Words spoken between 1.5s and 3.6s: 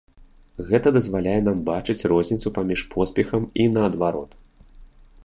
бачыць розніцу паміж поспехам